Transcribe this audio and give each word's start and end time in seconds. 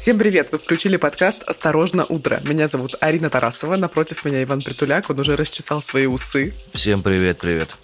Всем 0.00 0.16
привет! 0.16 0.50
Вы 0.50 0.56
включили 0.56 0.96
подкаст 0.96 1.42
«Осторожно, 1.42 2.06
утро». 2.06 2.40
Меня 2.46 2.68
зовут 2.68 2.94
Арина 3.02 3.28
Тарасова, 3.28 3.76
напротив 3.76 4.24
меня 4.24 4.42
Иван 4.42 4.62
Притуляк, 4.62 5.10
он 5.10 5.18
уже 5.18 5.36
расчесал 5.36 5.82
свои 5.82 6.06
усы. 6.06 6.54
Всем 6.72 7.02
привет, 7.02 7.36
привет. 7.36 7.76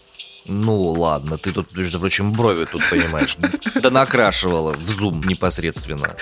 Ну 0.48 0.92
ладно, 0.92 1.38
ты 1.38 1.52
тут, 1.52 1.76
между 1.76 1.98
прочим, 1.98 2.32
брови 2.32 2.66
тут, 2.70 2.82
понимаешь, 2.88 3.36
да 3.74 3.90
накрашивала 3.90 4.74
в 4.74 4.88
зум 4.88 5.22
непосредственно. 5.24 6.16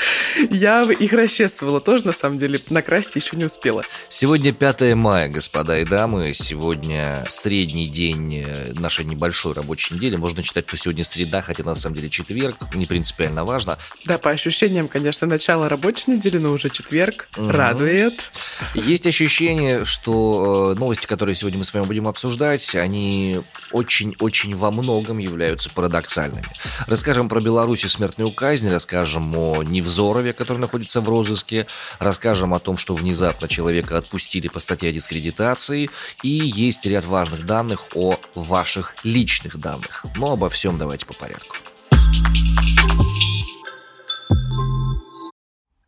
Я 0.51 0.85
их 0.85 1.13
расчесывала 1.13 1.81
тоже, 1.81 2.07
на 2.07 2.13
самом 2.13 2.39
деле, 2.39 2.63
накрасить 2.71 3.17
еще 3.17 3.37
не 3.37 3.45
успела. 3.45 3.83
Сегодня 4.09 4.53
5 4.53 4.95
мая, 4.95 5.29
господа 5.29 5.79
и 5.79 5.85
дамы, 5.85 6.33
сегодня 6.35 7.25
средний 7.29 7.89
день 7.89 8.45
э, 8.47 8.73
нашей 8.75 9.05
небольшой 9.05 9.53
рабочей 9.53 9.95
недели. 9.95 10.17
Можно 10.17 10.43
читать, 10.43 10.67
что 10.69 10.77
сегодня 10.77 11.05
среда, 11.05 11.43
хотя 11.43 11.63
на 11.65 11.75
самом 11.75 11.97
деле 11.97 12.09
четверг, 12.11 12.57
не 12.75 12.87
принципиально 12.87 13.45
важно. 13.45 13.79
Да, 14.05 14.19
по 14.19 14.31
ощущениям, 14.31 14.89
конечно, 14.89 15.27
начало 15.27 15.69
рабочей 15.69 16.13
недели, 16.13 16.39
но 16.39 16.53
уже 16.53 16.71
четверг, 16.71 17.29
угу. 17.37 17.51
радует. 17.51 18.31
Есть 18.75 19.07
ощущение, 19.07 19.85
что 19.85 20.73
э, 20.75 20.79
новости, 20.79 21.07
которые 21.07 21.35
сегодня 21.35 21.59
мы 21.59 21.65
с 21.65 21.75
вами 21.75 21.85
будем 21.85 22.09
обсуждать, 22.09 22.75
они 22.75 23.41
очень 23.71 24.14
очень 24.21 24.55
во 24.55 24.71
многом 24.71 25.19
являются 25.19 25.71
парадоксальными. 25.71 26.47
Расскажем 26.87 27.29
про 27.29 27.41
Беларусь 27.41 27.85
и 27.85 27.89
смертную 27.89 28.31
казнь, 28.33 28.69
расскажем 28.71 29.37
о 29.37 29.63
Невзорове, 29.63 30.33
который 30.33 30.59
находится 30.59 31.01
в 31.01 31.09
розыске, 31.09 31.67
расскажем 31.99 32.55
о 32.55 32.61
том, 32.61 32.77
что 32.77 32.95
внезапно 32.95 33.49
человека 33.49 33.99
отпустили 33.99 34.49
по 34.49 34.61
статье 34.61 34.91
о 34.91 34.93
дискредитации, 34.93 35.91
и 36.23 36.29
есть 36.29 36.87
ряд 36.87 37.05
важных 37.05 37.47
данных 37.47 37.87
о 37.95 38.19
ваших 38.35 38.97
личных 39.05 39.59
данных. 39.59 40.05
Но 40.17 40.33
обо 40.33 40.49
всем 40.49 40.79
давайте 40.79 41.07
по 41.07 41.15
порядку. 41.15 41.57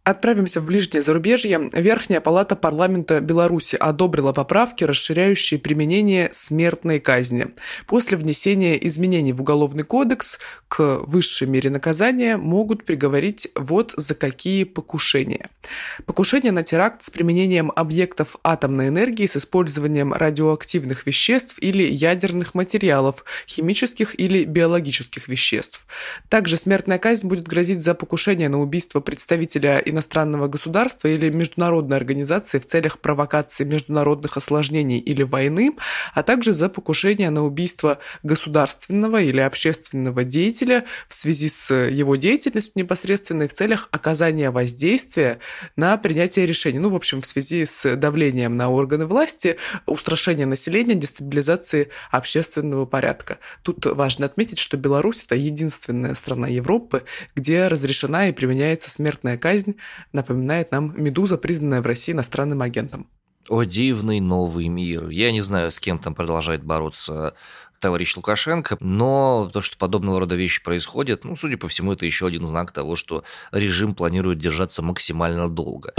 Отправимся 0.07 0.61
в 0.61 0.67
ближнее 0.67 1.03
зарубежье. 1.03 1.69
Верхняя 1.73 2.21
палата 2.21 2.55
парламента 2.55 3.21
Беларуси 3.21 3.75
одобрила 3.75 4.33
поправки, 4.33 4.85
расширяющие 4.85 5.59
применение 5.59 6.29
смертной 6.31 7.01
казни. 7.01 7.49
После 7.89 8.17
внесения 8.17 8.77
изменений 8.87 9.33
в 9.33 9.41
Уголовный 9.41 9.83
кодекс 9.83 10.39
к 10.69 11.01
высшей 11.09 11.49
мере 11.49 11.71
наказания 11.71 12.37
могут 12.37 12.85
приговорить 12.85 13.49
вот 13.57 13.95
за 13.97 14.15
какие 14.15 14.63
покушения. 14.63 15.51
Покушение 16.05 16.53
на 16.53 16.63
теракт 16.63 17.03
с 17.03 17.11
применением 17.11 17.73
объектов 17.75 18.37
атомной 18.45 18.89
энергии 18.89 19.27
с 19.27 19.37
использованием 19.37 20.13
радиоактивных 20.13 21.05
веществ 21.05 21.57
или 21.59 21.83
ядерных 21.83 22.55
материалов, 22.55 23.25
химических 23.49 24.17
или 24.21 24.45
биологических 24.45 25.27
веществ. 25.27 25.85
Также 26.29 26.59
смертная 26.59 26.99
казнь 26.99 27.27
будет 27.27 27.49
грозить 27.49 27.83
за 27.83 27.95
покушение 27.95 28.49
на 28.49 28.61
убийство 28.61 29.01
представителя 29.01 29.83
иностранного 29.97 30.47
государства 30.47 31.09
или 31.09 31.31
международной 31.31 31.97
организации 31.97 32.59
в 32.59 32.67
целях 32.67 32.99
провокации 32.99 33.65
международных 33.65 34.37
осложнений 34.37 34.99
или 34.99 35.23
войны, 35.23 35.73
а 36.15 36.23
также 36.23 36.53
за 36.53 36.69
покушение 36.69 37.31
на 37.31 37.45
убийство 37.45 37.99
государственного 38.23 39.23
или 39.23 39.41
общественного 39.41 40.23
деятеля 40.23 40.85
в 41.09 41.15
связи 41.15 41.49
с 41.49 41.75
его 41.75 42.17
деятельностью 42.17 42.73
непосредственно 42.75 43.49
в 43.49 43.55
целях 43.55 43.89
оказания 43.91 44.51
воздействия 44.51 45.39
на 45.77 45.97
принятие 45.97 46.47
решений. 46.47 46.79
Ну, 46.79 46.91
в 46.91 46.95
общем, 46.95 47.23
в 47.23 47.27
связи 47.27 47.65
с 47.65 47.97
давлением 47.97 48.57
на 48.57 48.69
органы 48.69 49.07
власти, 49.07 49.57
устрашение 49.87 50.47
населения, 50.47 50.95
дестабилизации 50.95 51.89
общественного 52.11 52.85
порядка. 52.85 53.39
Тут 53.63 53.87
важно 53.87 54.27
отметить, 54.27 54.59
что 54.59 54.77
Беларусь– 54.77 55.23
это 55.27 55.37
единственная 55.37 56.15
страна 56.15 56.49
Европы, 56.49 57.05
где 57.35 57.69
разрешена 57.69 58.29
и 58.29 58.33
применяется 58.33 58.91
смертная 58.91 59.39
казнь 59.39 59.77
напоминает 60.13 60.71
нам 60.71 60.93
«Медуза», 60.97 61.39
признанная 61.39 61.83
в 61.83 61.87
России 61.87 62.13
иностранным 62.13 62.63
агентом. 62.63 63.09
О 63.49 63.63
дивный 63.63 64.21
новый 64.21 64.67
мир. 64.69 65.09
Я 65.09 65.31
не 65.31 65.41
знаю, 65.41 65.71
с 65.71 65.79
кем 65.79 65.99
там 65.99 66.15
продолжает 66.15 66.65
бороться 66.65 67.35
товарищ 67.79 68.17
Лукашенко, 68.17 68.77
но 68.81 69.51
то, 69.53 69.63
что 69.63 69.77
подобного 69.77 70.21
рода 70.21 70.35
вещи 70.35 70.63
происходят, 70.63 71.25
ну, 71.25 71.37
судя 71.37 71.57
по 71.57 71.69
всему, 71.69 71.93
это 71.93 72.07
еще 72.07 72.27
один 72.27 72.47
знак 72.47 72.73
того, 72.73 72.97
что 72.97 73.23
режим 73.53 73.95
планирует 73.95 74.39
держаться 74.39 74.83
максимально 74.83 75.49
долго. 75.49 75.95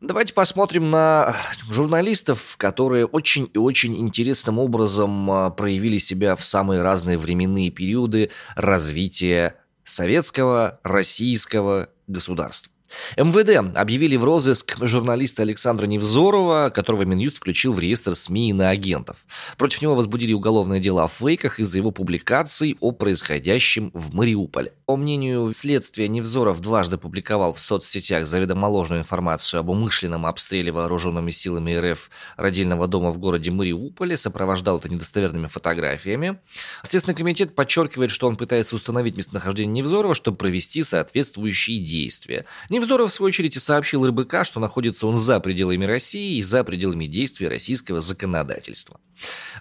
Давайте 0.00 0.32
посмотрим 0.32 0.90
на 0.90 1.36
журналистов, 1.68 2.54
которые 2.56 3.04
очень 3.04 3.50
и 3.52 3.58
очень 3.58 3.98
интересным 3.98 4.58
образом 4.58 5.30
а, 5.30 5.50
проявили 5.50 5.98
себя 5.98 6.36
в 6.36 6.44
самые 6.44 6.82
разные 6.82 7.18
временные 7.18 7.70
периоды 7.70 8.30
развития 8.54 9.56
советского, 9.88 10.80
российского 10.82 11.88
государства. 12.06 12.72
МВД 13.16 13.76
объявили 13.76 14.16
в 14.16 14.24
розыск 14.24 14.76
журналиста 14.80 15.42
Александра 15.42 15.86
Невзорова, 15.86 16.70
которого 16.74 17.02
Минюст 17.02 17.36
включил 17.36 17.72
в 17.72 17.80
реестр 17.80 18.14
СМИ 18.14 18.52
на 18.52 18.70
агентов. 18.70 19.24
Против 19.56 19.82
него 19.82 19.94
возбудили 19.94 20.32
уголовное 20.32 20.80
дело 20.80 21.04
о 21.04 21.08
фейках 21.08 21.60
из-за 21.60 21.78
его 21.78 21.90
публикаций 21.90 22.76
о 22.80 22.92
происходящем 22.92 23.90
в 23.94 24.14
Мариуполе. 24.14 24.72
По 24.86 24.96
мнению 24.96 25.52
следствия, 25.52 26.08
Невзоров 26.08 26.60
дважды 26.60 26.96
публиковал 26.98 27.52
в 27.52 27.60
соцсетях 27.60 28.26
заведомо 28.26 28.66
ложную 28.66 29.00
информацию 29.00 29.60
об 29.60 29.68
умышленном 29.68 30.26
обстреле 30.26 30.72
вооруженными 30.72 31.30
силами 31.30 31.76
РФ 31.76 32.10
родильного 32.36 32.88
дома 32.88 33.10
в 33.10 33.18
городе 33.18 33.50
Мариуполе, 33.50 34.16
сопровождал 34.16 34.78
это 34.78 34.88
недостоверными 34.88 35.46
фотографиями. 35.46 36.38
Следственный 36.82 37.16
комитет 37.16 37.54
подчеркивает, 37.54 38.10
что 38.10 38.28
он 38.28 38.36
пытается 38.36 38.76
установить 38.76 39.16
местонахождение 39.16 39.82
Невзорова, 39.82 40.14
чтобы 40.14 40.36
провести 40.36 40.82
соответствующие 40.82 41.80
действия. 41.80 42.46
Невзоров, 42.78 43.10
в 43.10 43.14
свою 43.14 43.28
очередь, 43.28 43.60
сообщил 43.60 44.06
РБК, 44.06 44.44
что 44.44 44.60
находится 44.60 45.08
он 45.08 45.18
за 45.18 45.40
пределами 45.40 45.84
России 45.84 46.36
и 46.36 46.42
за 46.42 46.62
пределами 46.62 47.06
действия 47.06 47.48
российского 47.48 47.98
законодательства. 47.98 49.00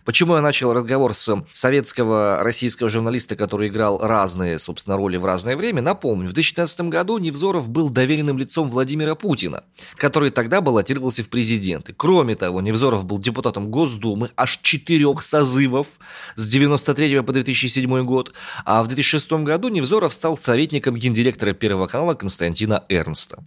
Почему 0.05 0.35
я 0.35 0.41
начал 0.41 0.71
разговор 0.71 1.13
с 1.15 1.43
советского 1.51 2.43
российского 2.43 2.89
журналиста, 2.89 3.35
который 3.35 3.69
играл 3.69 3.99
разные, 3.99 4.59
собственно, 4.59 4.97
роли 4.97 5.17
в 5.17 5.25
разное 5.25 5.57
время, 5.57 5.81
напомню, 5.81 6.29
в 6.29 6.33
2015 6.33 6.81
году 6.81 7.17
Невзоров 7.17 7.67
был 7.69 7.89
доверенным 7.89 8.37
лицом 8.37 8.69
Владимира 8.69 9.15
Путина, 9.15 9.63
который 9.95 10.29
тогда 10.29 10.61
баллотировался 10.61 11.23
в 11.23 11.29
президенты. 11.29 11.93
Кроме 11.97 12.35
того, 12.35 12.61
Невзоров 12.61 13.05
был 13.05 13.17
депутатом 13.17 13.71
Госдумы 13.71 14.29
аж 14.35 14.59
четырех 14.61 15.23
созывов 15.23 15.87
с 16.35 16.47
93 16.47 17.21
по 17.21 17.33
2007 17.33 18.05
год, 18.05 18.33
а 18.63 18.83
в 18.83 18.87
2006 18.87 19.31
году 19.43 19.69
Невзоров 19.69 20.13
стал 20.13 20.37
советником 20.37 20.95
гендиректора 20.95 21.53
Первого 21.53 21.87
канала 21.87 22.13
Константина 22.13 22.85
Эрнста. 23.07 23.43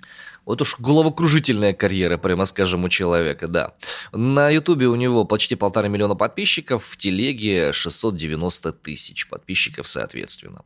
Вот 0.47 0.63
уж 0.63 0.77
головокружительная 0.79 1.75
карьера, 1.75 2.17
прямо 2.17 2.47
скажем, 2.47 2.85
у 2.85 2.89
человека, 2.89 3.47
да. 3.47 3.75
На 4.13 4.51
Ютубе 4.51 4.87
у 4.87 4.97
него 4.97 5.25
почти 5.25 5.55
полтора 5.55 5.89
миллиона 5.89 6.15
подписчиков, 6.15 6.85
в 6.85 6.97
Телеге 6.97 7.73
690 7.73 8.73
тысяч 8.73 9.29
подписчиков, 9.29 9.87
соответственно. 9.87 10.65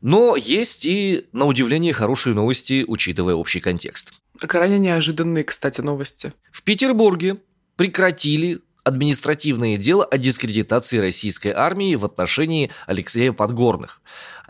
Но 0.00 0.34
есть 0.34 0.84
и, 0.84 1.26
на 1.32 1.44
удивление, 1.46 1.92
хорошие 1.92 2.34
новости, 2.34 2.84
учитывая 2.88 3.34
общий 3.34 3.60
контекст. 3.60 4.12
Крайне 4.40 4.78
неожиданные, 4.78 5.44
кстати, 5.44 5.80
новости. 5.80 6.32
В 6.50 6.64
Петербурге 6.64 7.36
прекратили 7.76 8.62
административное 8.84 9.76
дело 9.76 10.04
о 10.04 10.18
дискредитации 10.18 10.98
российской 10.98 11.52
армии 11.52 11.94
в 11.94 12.04
отношении 12.04 12.70
Алексея 12.86 13.32
Подгорных. 13.32 14.02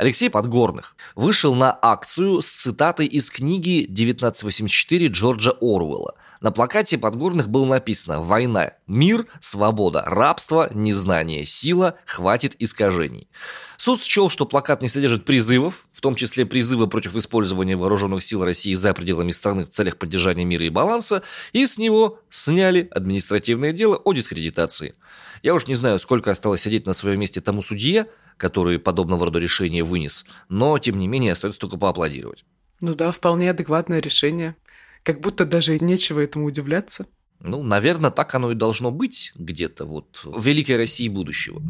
Алексей 0.03 0.31
Подгорных 0.31 0.97
вышел 1.15 1.55
на 1.55 1.79
акцию 1.81 2.43
с 2.43 2.49
цитатой 2.49 3.07
из 3.07 3.31
книги 3.31 3.89
«1984» 3.89 5.07
Джорджа 5.07 5.53
Оруэлла. 5.61 6.17
На 6.41 6.51
плакате 6.51 6.99
Подгорных 6.99 7.49
было 7.49 7.67
написано 7.67 8.21
«Война, 8.21 8.73
мир, 8.89 9.27
свобода, 9.39 10.03
рабство, 10.05 10.69
незнание, 10.75 11.45
сила, 11.45 11.95
хватит 12.05 12.57
искажений». 12.59 13.29
Суд 13.77 14.03
счел, 14.03 14.29
что 14.29 14.45
плакат 14.45 14.83
не 14.83 14.89
содержит 14.89 15.25
призывов, 15.25 15.87
в 15.93 16.01
том 16.01 16.17
числе 16.17 16.47
призывы 16.47 16.89
против 16.89 17.15
использования 17.15 17.77
вооруженных 17.77 18.25
сил 18.25 18.45
России 18.45 18.75
за 18.75 18.95
пределами 18.95 19.31
страны 19.31 19.67
в 19.67 19.69
целях 19.69 19.99
поддержания 19.99 20.45
мира 20.45 20.65
и 20.65 20.69
баланса, 20.69 21.23
и 21.53 21.65
с 21.65 21.79
него 21.79 22.19
сняли 22.29 22.89
административное 22.91 23.73
дело 23.73 23.99
о 23.99 24.13
дискредитации. 24.13 24.97
Я 25.45 25.55
уж 25.55 25.69
не 25.69 25.77
знаю, 25.77 26.01
сколько 26.01 26.33
осталось 26.33 26.63
сидеть 26.63 26.87
на 26.87 26.93
своем 26.93 27.21
месте 27.21 27.41
тому 27.41 27.63
судье, 27.63 28.07
который 28.37 28.79
подобного 28.79 29.27
рода 29.27 29.39
решение 29.39 29.85
вынес, 29.85 30.27
но, 30.49 30.79
тем 30.79 30.99
не 30.99 31.09
менее, 31.09 31.33
остается 31.33 31.61
только 31.61 31.77
поаплодировать. 31.77 32.45
Ну 32.81 32.95
да, 32.95 33.13
вполне 33.13 33.51
адекватное 33.51 34.01
решение. 34.01 34.57
Как 35.03 35.21
будто 35.21 35.45
даже 35.45 35.79
нечего 35.79 36.21
этому 36.21 36.47
удивляться. 36.47 37.07
Ну, 37.41 37.63
наверное, 37.63 38.11
так 38.11 38.35
оно 38.35 38.53
и 38.53 38.55
должно 38.55 38.91
быть 38.91 39.33
где-то 39.35 39.85
вот 39.85 40.21
в 40.25 40.45
великой 40.45 40.77
России 40.77 41.09
будущего. 41.09 41.61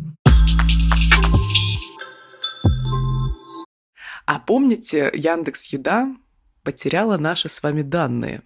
А 4.26 4.38
помните, 4.38 5.10
Яндекс 5.14 5.72
Еда 5.72 6.14
потеряла 6.62 7.18
наши 7.18 7.48
с 7.48 7.62
вами 7.62 7.82
данные. 7.82 8.42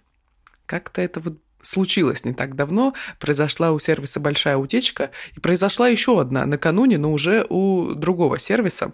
Как-то 0.65 1.01
это 1.01 1.19
вот 1.19 1.39
случилось 1.61 2.23
не 2.25 2.33
так 2.33 2.55
давно, 2.55 2.93
произошла 3.19 3.71
у 3.71 3.79
сервиса 3.79 4.19
большая 4.19 4.57
утечка, 4.57 5.11
и 5.35 5.39
произошла 5.39 5.87
еще 5.87 6.19
одна 6.19 6.45
накануне, 6.45 6.97
но 6.97 7.11
уже 7.11 7.45
у 7.49 7.93
другого 7.93 8.39
сервиса. 8.39 8.91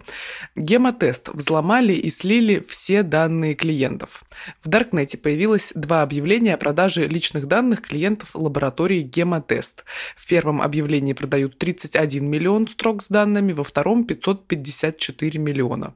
Гемотест 0.56 1.28
взломали 1.28 1.92
и 1.92 2.10
слили 2.10 2.64
все 2.68 3.02
данные 3.02 3.54
клиентов. 3.54 4.24
В 4.62 4.68
Даркнете 4.68 5.18
появилось 5.18 5.72
два 5.74 6.02
объявления 6.02 6.54
о 6.54 6.58
продаже 6.58 7.06
личных 7.06 7.46
данных 7.46 7.82
клиентов 7.82 8.30
лаборатории 8.34 9.02
Гемотест. 9.02 9.84
В 10.16 10.26
первом 10.26 10.62
объявлении 10.62 11.12
продают 11.12 11.58
31 11.58 12.28
миллион 12.28 12.68
строк 12.68 13.02
с 13.02 13.08
данными, 13.08 13.52
во 13.52 13.64
втором 13.64 14.04
554 14.04 15.38
миллиона 15.38 15.94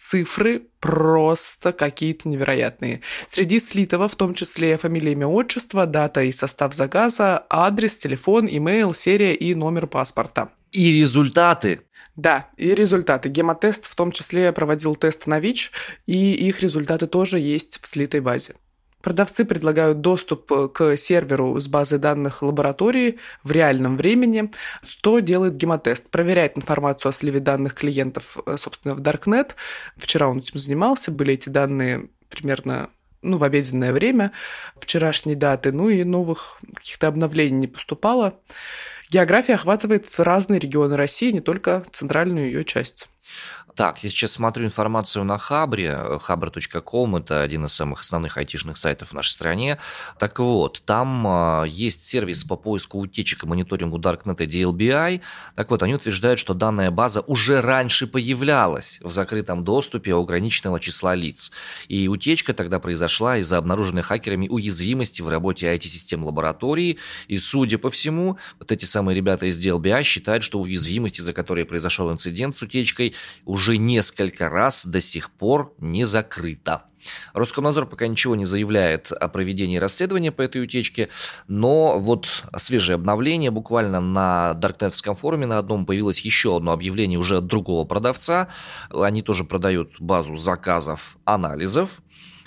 цифры 0.00 0.62
просто 0.80 1.72
какие-то 1.72 2.28
невероятные. 2.28 3.02
Среди 3.28 3.60
слитого, 3.60 4.08
в 4.08 4.16
том 4.16 4.32
числе 4.32 4.78
фамилия, 4.78 5.12
имя, 5.12 5.26
отчество, 5.26 5.86
дата 5.86 6.22
и 6.22 6.32
состав 6.32 6.72
заказа, 6.74 7.44
адрес, 7.50 7.96
телефон, 7.96 8.48
имейл, 8.50 8.94
серия 8.94 9.34
и 9.34 9.54
номер 9.54 9.86
паспорта. 9.86 10.48
И 10.72 11.00
результаты. 11.00 11.82
Да, 12.16 12.48
и 12.56 12.74
результаты. 12.74 13.28
Гемотест 13.28 13.86
в 13.86 13.94
том 13.94 14.10
числе 14.10 14.52
проводил 14.52 14.94
тест 14.94 15.26
на 15.26 15.38
ВИЧ, 15.38 15.70
и 16.06 16.34
их 16.48 16.60
результаты 16.60 17.06
тоже 17.06 17.38
есть 17.38 17.78
в 17.82 17.86
слитой 17.86 18.20
базе. 18.20 18.54
Продавцы 19.02 19.44
предлагают 19.44 20.00
доступ 20.00 20.52
э, 20.52 20.68
к 20.68 20.96
серверу 20.96 21.58
с 21.58 21.68
базы 21.68 21.98
данных 21.98 22.42
лаборатории 22.42 23.18
в 23.42 23.50
реальном 23.50 23.96
времени. 23.96 24.50
Что 24.82 25.20
делает 25.20 25.56
гемотест? 25.56 26.10
Проверяет 26.10 26.58
информацию 26.58 27.10
о 27.10 27.12
сливе 27.12 27.40
данных 27.40 27.74
клиентов, 27.74 28.38
э, 28.46 28.56
собственно, 28.58 28.94
в 28.94 29.00
Darknet. 29.00 29.52
Вчера 29.96 30.28
он 30.28 30.40
этим 30.40 30.58
занимался, 30.58 31.10
были 31.10 31.34
эти 31.34 31.48
данные 31.48 32.08
примерно 32.28 32.90
ну, 33.22 33.38
в 33.38 33.44
обеденное 33.44 33.92
время 33.92 34.32
вчерашней 34.76 35.34
даты, 35.34 35.72
ну 35.72 35.88
и 35.88 36.04
новых 36.04 36.58
каких-то 36.74 37.08
обновлений 37.08 37.56
не 37.56 37.66
поступало. 37.66 38.38
География 39.10 39.54
охватывает 39.54 40.08
разные 40.18 40.60
регионы 40.60 40.96
России, 40.96 41.32
не 41.32 41.40
только 41.40 41.84
центральную 41.90 42.46
ее 42.46 42.64
часть. 42.64 43.08
Так, 43.76 44.02
я 44.02 44.10
сейчас 44.10 44.32
смотрю 44.32 44.66
информацию 44.66 45.24
на 45.24 45.38
Хабре, 45.38 45.96
хабр.ком, 46.20 47.16
это 47.16 47.42
один 47.42 47.64
из 47.64 47.72
самых 47.72 48.00
основных 48.00 48.36
айтишных 48.36 48.76
сайтов 48.76 49.10
в 49.10 49.12
нашей 49.14 49.30
стране. 49.30 49.78
Так 50.18 50.38
вот, 50.38 50.82
там 50.84 51.24
а, 51.26 51.64
есть 51.64 52.06
сервис 52.06 52.44
по 52.44 52.56
поиску 52.56 52.98
утечек 52.98 53.44
и 53.44 53.46
мониторингу 53.46 53.98
Darknet 53.98 54.44
и 54.44 54.46
DLBI. 54.46 55.20
Так 55.54 55.70
вот, 55.70 55.82
они 55.82 55.94
утверждают, 55.94 56.40
что 56.40 56.52
данная 56.52 56.90
база 56.90 57.20
уже 57.22 57.60
раньше 57.60 58.06
появлялась 58.06 58.98
в 59.02 59.10
закрытом 59.10 59.64
доступе 59.64 60.14
ограниченного 60.14 60.80
числа 60.80 61.14
лиц. 61.14 61.52
И 61.88 62.08
утечка 62.08 62.52
тогда 62.52 62.80
произошла 62.80 63.38
из-за 63.38 63.56
обнаруженной 63.56 64.02
хакерами 64.02 64.48
уязвимости 64.48 65.22
в 65.22 65.28
работе 65.28 65.74
IT-систем 65.74 66.24
лаборатории. 66.24 66.98
И, 67.28 67.38
судя 67.38 67.78
по 67.78 67.88
всему, 67.88 68.36
вот 68.58 68.72
эти 68.72 68.84
самые 68.84 69.16
ребята 69.16 69.46
из 69.46 69.64
DLBI 69.64 70.02
считают, 70.02 70.42
что 70.42 70.60
уязвимости, 70.60 71.20
за 71.20 71.32
которые 71.32 71.64
произошел 71.64 72.10
инцидент 72.12 72.56
с 72.56 72.62
утечкой, 72.62 73.14
уже 73.44 73.76
несколько 73.76 74.48
раз 74.48 74.84
до 74.84 75.00
сих 75.00 75.30
пор 75.30 75.74
не 75.78 76.04
закрыта. 76.04 76.84
Роскомнадзор 77.32 77.86
пока 77.86 78.06
ничего 78.06 78.36
не 78.36 78.44
заявляет 78.44 79.12
о 79.12 79.28
проведении 79.28 79.78
расследования 79.78 80.32
по 80.32 80.42
этой 80.42 80.62
утечке, 80.62 81.08
но 81.48 81.98
вот 81.98 82.44
свежее 82.58 82.96
обновление, 82.96 83.50
буквально 83.50 84.00
на 84.00 84.54
Даркнетовском 84.54 85.16
форуме 85.16 85.46
на 85.46 85.58
одном 85.58 85.86
появилось 85.86 86.20
еще 86.20 86.56
одно 86.56 86.72
объявление 86.72 87.18
уже 87.18 87.38
от 87.38 87.46
другого 87.46 87.84
продавца. 87.84 88.48
Они 88.90 89.22
тоже 89.22 89.44
продают 89.44 90.00
базу 90.00 90.36
заказов 90.36 91.16
анализов 91.24 92.02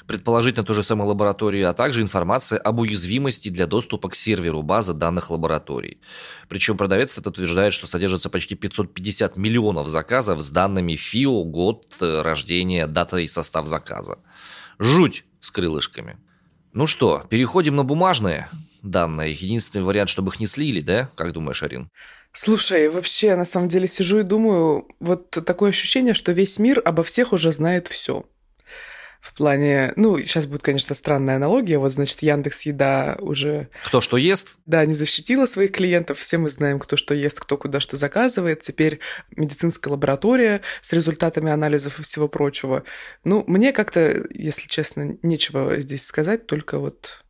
предположительно 0.08 0.66
той 0.66 0.76
же 0.76 0.84
самой 0.84 1.08
лаборатории, 1.08 1.62
а 1.62 1.74
также 1.74 2.02
информация 2.02 2.60
об 2.60 2.80
уязвимости 2.80 3.50
для 3.50 3.68
доступа 3.68 4.10
к 4.10 4.16
серверу 4.16 4.62
базы 4.62 4.94
данных 4.94 5.30
лабораторий. 5.30 6.00
Причем 6.50 6.78
продавец 6.78 7.14
этот 7.14 7.28
утверждает, 7.28 7.74
что 7.74 7.88
содержится 7.88 8.30
почти 8.30 8.56
550 8.56 9.38
миллионов 9.38 9.88
заказов 9.88 10.42
с 10.42 10.50
данными 10.50 10.96
ФИО, 10.96 11.44
год 11.44 11.86
э, 12.02 12.22
рождения, 12.22 12.88
дата 12.88 13.18
и 13.18 13.28
состав 13.28 13.68
заказа. 13.68 14.20
Жуть 14.80 15.26
с 15.40 15.52
крылышками. 15.52 16.18
Ну 16.74 16.88
что, 16.88 17.24
переходим 17.30 17.76
на 17.76 17.84
бумажные 17.84 18.50
данные. 18.82 19.32
Единственный 19.34 19.84
вариант, 19.84 20.10
чтобы 20.10 20.32
их 20.32 20.40
не 20.40 20.48
слили, 20.48 20.82
да? 20.82 21.10
Как 21.16 21.32
думаешь, 21.32 21.64
Арин? 21.64 21.90
Слушай, 22.34 22.90
вообще, 22.90 23.36
на 23.36 23.46
самом 23.46 23.70
деле 23.70 23.88
сижу 23.88 24.20
и 24.20 24.24
думаю, 24.24 24.88
вот 25.00 25.30
такое 25.30 25.70
ощущение, 25.70 26.14
что 26.16 26.32
весь 26.32 26.58
мир 26.60 26.82
обо 26.84 27.04
всех 27.04 27.32
уже 27.32 27.52
знает 27.52 27.88
все 27.88 28.26
в 29.24 29.34
плане, 29.34 29.94
ну, 29.96 30.22
сейчас 30.22 30.46
будет, 30.46 30.64
конечно, 30.64 30.94
странная 30.94 31.38
аналогия, 31.38 31.78
вот, 31.78 31.94
значит, 31.94 32.22
Яндекс 32.22 32.64
Еда 32.64 33.16
уже... 33.22 33.70
Кто 33.86 34.02
что 34.02 34.18
ест? 34.18 34.58
Да, 34.66 34.86
не 34.86 34.94
защитила 34.94 35.46
своих 35.46 35.72
клиентов, 35.72 36.20
все 36.20 36.38
мы 36.38 36.50
знаем, 36.50 36.78
кто 36.78 36.98
что 36.98 37.14
ест, 37.14 37.40
кто 37.40 37.58
куда 37.58 37.80
что 37.80 37.96
заказывает, 37.96 38.60
теперь 38.60 39.00
медицинская 39.38 39.94
лаборатория 39.94 40.60
с 40.82 40.92
результатами 40.92 41.50
анализов 41.50 42.02
и 42.02 42.04
всего 42.04 42.28
прочего. 42.28 42.84
Ну, 43.24 43.46
мне 43.48 43.72
как-то, 43.72 44.26
если 44.30 44.68
честно, 44.68 45.18
нечего 45.22 45.80
здесь 45.80 46.06
сказать, 46.06 46.46
только 46.46 46.78
вот 46.78 47.24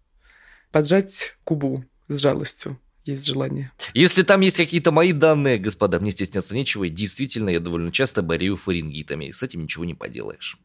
поджать 0.71 1.35
кубу 1.43 1.85
с 2.07 2.17
жалостью 2.17 2.79
есть 3.05 3.25
желание. 3.25 3.71
Если 3.93 4.23
там 4.23 4.41
есть 4.41 4.57
какие-то 4.57 4.91
мои 4.91 5.11
данные, 5.11 5.59
господа, 5.59 5.99
мне 5.99 6.09
стесняться 6.09 6.55
нечего. 6.55 6.85
И 6.85 6.89
действительно, 6.89 7.49
я 7.49 7.59
довольно 7.59 7.91
часто 7.91 8.23
болею 8.23 8.55
фарингитами. 8.55 9.29
С 9.29 9.43
этим 9.43 9.63
ничего 9.63 9.85
не 9.85 9.93
поделаешь 9.93 10.57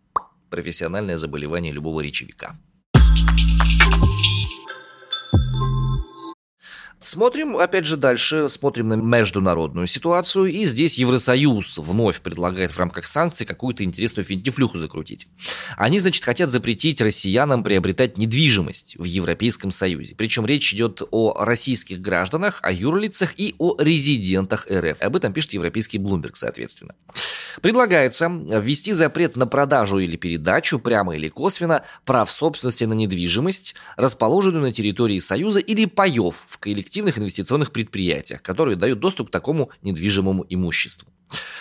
профессиональное 0.51 1.17
заболевание 1.17 1.73
любого 1.73 2.01
речевика. 2.01 2.57
Смотрим, 7.01 7.57
опять 7.57 7.87
же, 7.87 7.97
дальше, 7.97 8.49
смотрим 8.49 8.89
на 8.89 8.95
международную 8.95 9.87
ситуацию, 9.87 10.47
и 10.47 10.65
здесь 10.65 10.99
Евросоюз 10.99 11.79
вновь 11.79 12.21
предлагает 12.21 12.73
в 12.73 12.79
рамках 12.79 13.07
санкций 13.07 13.47
какую-то 13.47 13.85
интересную 13.85 14.25
финтифлюху 14.25 14.79
закрутить. 14.79 15.29
Они, 15.77 16.01
значит, 16.01 16.25
хотят 16.25 16.51
запретить 16.51 17.01
россиянам 17.01 17.63
приобретать 17.63 18.19
недвижимость 18.19 18.97
в 18.99 19.05
Европейском 19.05 19.71
Союзе. 19.71 20.17
Причем 20.17 20.45
речь 20.45 20.75
идет 20.75 21.03
о 21.13 21.45
российских 21.45 22.01
гражданах, 22.01 22.59
о 22.63 22.73
юрлицах 22.73 23.35
и 23.37 23.55
о 23.59 23.77
резидентах 23.81 24.67
РФ. 24.69 25.01
Об 25.01 25.15
этом 25.15 25.33
пишет 25.33 25.53
европейский 25.53 25.99
Bloomberg, 25.99 26.33
соответственно. 26.35 26.97
Предлагается 27.63 28.29
ввести 28.29 28.93
запрет 28.93 29.37
на 29.37 29.47
продажу 29.47 29.99
или 29.99 30.17
передачу, 30.17 30.81
прямо 30.81 31.15
или 31.15 31.29
косвенно, 31.29 31.85
прав 32.05 32.29
собственности 32.29 32.85
на 32.85 32.95
недвижимость, 32.95 33.77
расположенную 33.97 34.63
на 34.63 34.73
территории 34.73 35.21
Союза 35.21 35.61
или 35.61 35.85
паев 35.85 36.45
в 36.49 36.59
коллективе 36.59 36.88
коллективных 36.89 37.19
инвестиционных 37.19 37.71
предприятиях, 37.71 38.41
которые 38.41 38.77
дают 38.77 38.99
доступ 38.99 39.29
к 39.29 39.31
такому 39.31 39.71
недвижимому 39.83 40.47
имуществу. 40.49 41.13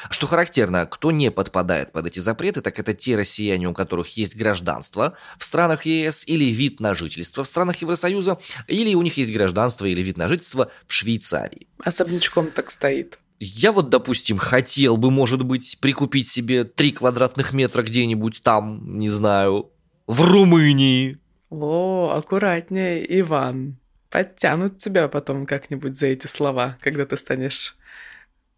Что 0.10 0.26
характерно, 0.26 0.86
кто 0.86 1.12
не 1.12 1.32
подпадает 1.32 1.92
под 1.92 2.08
эти 2.08 2.20
запреты, 2.20 2.62
так 2.62 2.80
это 2.80 2.94
те 2.94 3.18
россияне, 3.18 3.68
у 3.68 3.74
которых 3.74 4.16
есть 4.16 4.38
гражданство 4.38 5.18
в 5.38 5.44
странах 5.44 5.86
ЕС 5.86 6.26
или 6.26 6.46
вид 6.46 6.80
на 6.80 6.94
жительство 6.94 7.44
в 7.44 7.48
странах 7.48 7.82
Евросоюза, 7.82 8.38
или 8.68 8.96
у 8.96 9.02
них 9.02 9.18
есть 9.18 9.34
гражданство 9.34 9.86
или 9.86 10.02
вид 10.02 10.16
на 10.16 10.30
жительство 10.30 10.72
в 10.88 10.94
Швейцарии. 10.94 11.68
Особнячком 11.84 12.48
так 12.52 12.72
стоит. 12.72 13.20
Я 13.40 13.74
вот, 13.74 13.90
допустим, 13.90 14.38
хотел 14.38 14.96
бы, 14.96 15.12
может 15.12 15.44
быть, 15.44 15.78
прикупить 15.82 16.30
себе 16.30 16.64
3 16.64 16.92
квадратных 16.94 17.52
метра 17.52 17.84
где-нибудь 17.84 18.42
там, 18.42 18.98
не 18.98 19.10
знаю, 19.10 19.72
в 20.08 20.22
Румынии. 20.22 21.18
О, 21.50 22.14
аккуратнее, 22.16 23.06
Иван 23.20 23.78
подтянут 24.10 24.78
тебя 24.78 25.08
потом 25.08 25.46
как-нибудь 25.46 25.96
за 25.96 26.08
эти 26.08 26.28
слова, 26.28 26.78
когда 26.82 27.06
ты 27.06 27.18
станешь 27.18 27.78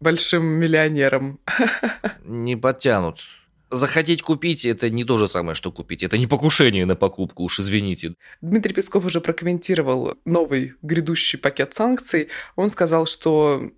большим 0.00 0.44
миллионером. 0.44 1.40
Не 2.24 2.56
подтянут. 2.56 3.20
Захотеть 3.72 4.22
купить– 4.22 4.64
это 4.66 4.90
не 4.90 5.04
то 5.04 5.16
же 5.16 5.28
самое, 5.28 5.54
что 5.54 5.70
купить. 5.70 6.02
Это 6.02 6.18
не 6.18 6.26
покушение 6.26 6.86
на 6.86 6.96
покупку, 6.96 7.44
уж 7.44 7.60
извините. 7.60 8.14
Дмитрий 8.40 8.74
Песков 8.74 9.04
уже 9.04 9.20
прокомментировал 9.20 10.14
новый 10.24 10.74
грядущий 10.82 11.38
пакет 11.38 11.72
санкций. 11.72 12.28
Он 12.56 12.68
сказал, 12.70 13.06
что 13.06 13.70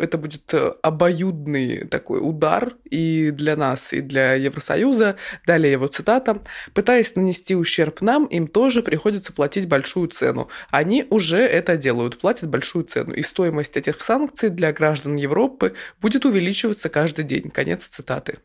это 0.00 0.18
будет 0.18 0.52
э, 0.54 0.72
обоюдный 0.82 1.86
такой 1.86 2.20
удар 2.20 2.74
и 2.90 3.30
для 3.30 3.56
нас, 3.56 3.92
и 3.92 4.00
для 4.00 4.34
Евросоюза. 4.34 5.16
Далее 5.46 5.72
его 5.72 5.86
цитата. 5.86 6.42
«Пытаясь 6.74 7.14
нанести 7.16 7.54
ущерб 7.54 8.00
нам, 8.00 8.26
им 8.26 8.46
тоже 8.46 8.82
приходится 8.82 9.32
платить 9.32 9.68
большую 9.68 10.08
цену. 10.08 10.48
Они 10.70 11.06
уже 11.10 11.38
это 11.38 11.76
делают, 11.76 12.18
платят 12.18 12.48
большую 12.48 12.84
цену. 12.84 13.12
И 13.14 13.22
стоимость 13.22 13.76
этих 13.76 14.02
санкций 14.02 14.50
для 14.50 14.72
граждан 14.72 15.16
Европы 15.16 15.74
будет 16.00 16.24
увеличиваться 16.24 16.88
каждый 16.88 17.24
день». 17.24 17.50
Конец 17.50 17.86
цитаты. 17.86 18.38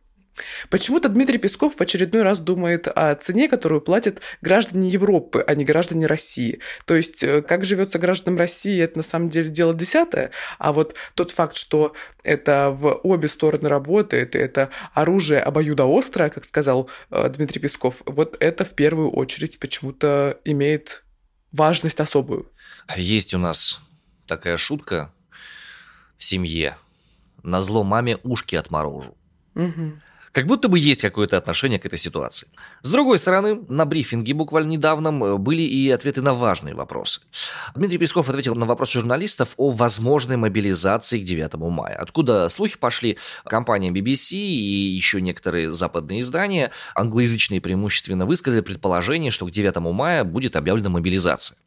Почему-то 0.70 1.10
Дмитрий 1.10 1.38
Песков 1.38 1.76
в 1.76 1.82
очередной 1.82 2.22
раз 2.24 2.40
думает 2.40 2.88
о 2.88 3.16
цене, 3.16 3.48
которую 3.48 3.82
платят 3.82 4.22
граждане 4.42 4.90
Европы, 4.90 5.44
а 5.46 5.56
не 5.56 5.64
граждане 5.64 6.08
России. 6.08 6.60
То 6.86 6.96
есть, 6.96 7.24
э, 7.24 7.42
как 7.42 7.64
живется 7.64 8.00
гражданам 8.00 8.38
России, 8.38 8.82
это 8.82 8.98
на 8.98 9.04
самом 9.04 9.30
деле 9.30 9.50
дело 9.50 9.74
десятое, 9.74 10.32
а 10.60 10.74
вот 10.74 10.96
тот 11.14 11.32
факт, 11.32 11.56
что 11.56 11.94
это 12.24 12.72
в 12.72 13.00
обе 13.04 13.28
стороны 13.28 13.70
работает, 13.70 14.36
и 14.36 14.40
это 14.40 14.70
оружие 14.94 15.40
обоюдоострое, 15.40 16.30
как 16.30 16.46
сказал 16.46 16.90
э, 17.12 17.30
Дмитрий 17.30 17.62
Песков, 17.62 18.02
вот 18.06 18.36
это 18.40 18.66
в 18.66 18.74
первую 18.74 19.12
очередь 19.12 19.60
почему-то 19.60 20.40
имеет 20.44 21.04
важность 21.52 22.00
особую. 22.00 22.52
Есть 22.98 23.34
у 23.34 23.38
нас 23.38 23.82
такая 24.28 24.58
шутка 24.58 25.14
в 26.18 26.24
семье. 26.24 26.78
На 27.44 27.62
зло 27.62 27.84
маме 27.84 28.18
ушки 28.24 28.56
отморожу. 28.56 29.16
Угу. 29.56 30.02
Как 30.36 30.48
будто 30.48 30.68
бы 30.68 30.78
есть 30.78 31.00
какое-то 31.00 31.38
отношение 31.38 31.80
к 31.80 31.86
этой 31.86 31.98
ситуации. 31.98 32.50
С 32.82 32.90
другой 32.90 33.20
стороны, 33.20 33.58
на 33.70 33.86
брифинге 33.86 34.34
буквально 34.34 34.72
недавно 34.72 35.08
э, 35.08 35.38
были 35.38 35.62
и 35.62 35.90
ответы 35.90 36.22
на 36.22 36.34
важные 36.34 36.76
вопросы. 36.76 37.22
Дмитрий 37.74 37.98
Песков 37.98 38.28
ответил 38.28 38.54
на 38.54 38.66
вопрос 38.66 38.92
журналистов 38.92 39.54
о 39.56 39.70
возможной 39.70 40.36
мобилизации 40.36 41.22
к 41.22 41.24
9 41.24 41.54
мая. 41.72 41.96
Откуда 41.96 42.50
слухи 42.50 42.78
пошли? 42.78 43.18
Компания 43.46 43.92
BBC 43.92 44.36
и 44.36 44.90
еще 44.90 45.22
некоторые 45.22 45.72
западные 45.72 46.20
издания, 46.20 46.72
англоязычные 46.96 47.62
преимущественно, 47.62 48.26
высказали 48.26 48.60
предположение, 48.60 49.32
что 49.32 49.46
к 49.46 49.52
9 49.52 49.78
мая 49.78 50.26
будет 50.26 50.58
объявлена 50.58 50.90
мобилизация. 50.90 51.58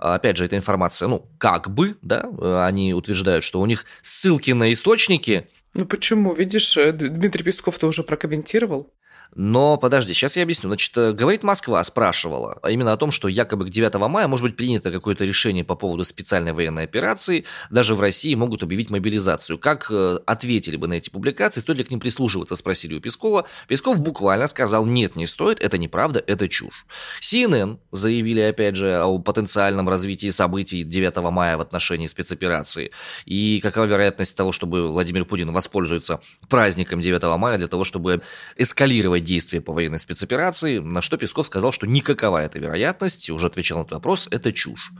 Опять 0.00 0.36
же, 0.36 0.44
эта 0.44 0.56
информация, 0.56 1.06
ну, 1.06 1.28
как 1.38 1.70
бы, 1.70 1.96
да, 2.02 2.24
э, 2.24 2.64
они 2.66 2.94
утверждают, 2.94 3.44
что 3.44 3.60
у 3.60 3.66
них 3.66 3.84
ссылки 4.02 4.50
на 4.50 4.72
источники 4.72 5.48
ну 5.74 5.86
почему? 5.86 6.32
Видишь, 6.32 6.76
э, 6.76 6.92
Дмитрий 6.92 7.44
Песков-то 7.44 7.86
уже 7.86 8.02
прокомментировал. 8.02 8.92
Но 9.40 9.76
подожди, 9.76 10.14
сейчас 10.14 10.36
я 10.36 10.42
объясню. 10.42 10.68
Значит, 10.68 10.98
э, 10.98 11.12
говорит 11.12 11.44
Москва, 11.44 11.82
спрашивала 11.84 12.58
а 12.60 12.72
именно 12.72 12.92
о 12.92 12.96
том, 12.96 13.12
что 13.12 13.28
якобы 13.28 13.66
к 13.66 13.70
9 13.70 13.94
мая 14.08 14.26
может 14.26 14.44
быть 14.44 14.56
принято 14.56 14.90
какое-то 14.90 15.24
решение 15.24 15.64
по 15.64 15.76
поводу 15.76 16.04
специальной 16.04 16.52
военной 16.52 16.82
операции. 16.82 17.44
Даже 17.70 17.94
в 17.94 18.00
России 18.00 18.34
могут 18.34 18.64
объявить 18.64 18.90
мобилизацию. 18.90 19.56
Как 19.56 19.86
э, 19.92 20.18
ответили 20.26 20.76
бы 20.76 20.88
на 20.88 20.94
эти 20.94 21.08
публикации, 21.08 21.60
стоит 21.60 21.78
ли 21.78 21.84
к 21.84 21.90
ним 21.90 22.00
прислушиваться, 22.00 22.56
спросили 22.56 22.96
у 22.96 23.00
Пескова. 23.00 23.46
Песков 23.68 24.00
буквально 24.00 24.48
сказал, 24.48 24.84
нет, 24.84 25.14
не 25.14 25.28
стоит, 25.28 25.60
это 25.60 25.78
неправда, 25.78 26.20
это 26.26 26.48
чушь. 26.48 26.84
CNN 27.22 27.78
заявили, 27.92 28.40
опять 28.40 28.74
же, 28.74 29.00
о 29.00 29.20
потенциальном 29.20 29.88
развитии 29.88 30.30
событий 30.30 30.82
9 30.82 31.16
мая 31.30 31.56
в 31.56 31.60
отношении 31.60 32.08
спецоперации. 32.08 32.90
И 33.24 33.60
какова 33.62 33.84
вероятность 33.84 34.36
того, 34.36 34.50
чтобы 34.50 34.90
Владимир 34.90 35.24
Путин 35.24 35.52
воспользуется 35.52 36.20
праздником 36.48 37.00
9 37.00 37.22
мая 37.38 37.56
для 37.56 37.68
того, 37.68 37.84
чтобы 37.84 38.20
эскалировать 38.56 39.27
первое 39.28 39.38
действие 39.38 39.60
по 39.60 39.72
военной 39.72 39.98
спецоперации, 39.98 40.78
на 40.78 41.02
что 41.02 41.16
Песков 41.16 41.46
сказал, 41.46 41.72
что 41.72 41.86
никакова 41.86 42.42
эта 42.42 42.58
вероятность, 42.58 43.30
уже 43.30 43.46
отвечал 43.46 43.78
на 43.78 43.82
этот 43.82 43.92
вопрос, 43.92 44.28
это 44.30 44.52
чушь. 44.52 44.92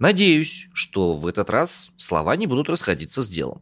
Надеюсь, 0.00 0.68
что 0.72 1.14
в 1.14 1.26
этот 1.26 1.50
раз 1.50 1.90
слова 1.96 2.36
не 2.36 2.46
будут 2.46 2.68
расходиться 2.68 3.22
с 3.22 3.28
делом. 3.28 3.60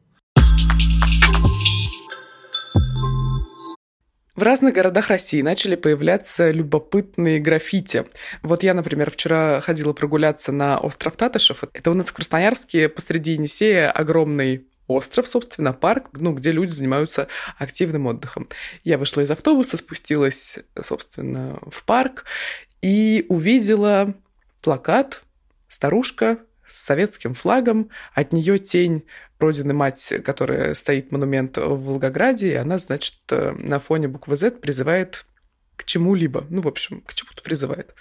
В 4.35 4.43
разных 4.45 4.75
городах 4.75 5.09
России 5.09 5.43
начали 5.43 5.77
появляться 5.77 6.51
любопытные 6.51 7.39
граффити. 7.39 8.05
Вот 8.43 8.63
я, 8.63 8.75
например, 8.75 9.11
вчера 9.11 9.61
ходила 9.61 9.93
прогуляться 9.93 10.53
на 10.53 10.79
остров 10.79 11.17
Татышев. 11.17 11.65
Это 11.75 11.91
у 11.91 11.95
нас 11.95 12.07
в 12.07 12.13
Красноярске 12.13 12.89
посреди 12.89 13.33
Енисея 13.33 13.91
огромный 13.91 14.67
остров, 14.87 15.29
собственно, 15.29 15.73
парк, 15.73 16.11
ну, 16.15 16.33
где 16.33 16.53
люди 16.53 16.71
занимаются 16.71 17.29
активным 17.59 18.07
отдыхом. 18.07 18.49
Я 18.85 18.99
вышла 18.99 19.21
из 19.21 19.31
автобуса, 19.31 19.77
спустилась, 19.77 20.59
собственно, 20.85 21.59
в 21.71 21.85
парк 21.85 22.25
и 22.81 23.27
увидела 23.29 24.15
плакат 24.61 25.23
«Старушка 25.69 26.39
с 26.67 26.79
советским 26.79 27.35
флагом, 27.35 27.91
от 28.15 28.33
нее 28.33 28.59
тень 28.59 29.05
Родины 29.39 29.75
Мать, 29.75 30.13
которая 30.25 30.75
стоит 30.75 31.13
монумент 31.13 31.57
в 31.57 31.77
Волгограде, 31.77 32.53
и 32.53 32.57
она, 32.57 32.79
значит, 32.79 33.17
на 33.31 33.79
фоне 33.81 34.09
буквы 34.09 34.37
Z 34.37 34.53
призывает 34.53 35.27
к 35.77 35.85
чему-либо. 35.85 36.47
Ну, 36.49 36.63
в 36.63 36.69
общем, 36.69 37.01
к 37.01 37.15
чему-то 37.15 37.43
призывает. 37.43 37.95